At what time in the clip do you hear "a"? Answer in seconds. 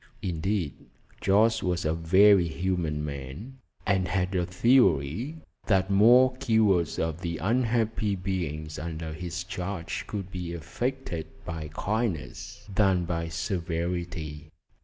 1.85-1.93, 4.33-4.47